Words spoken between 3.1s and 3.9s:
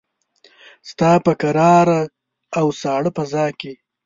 فضاکې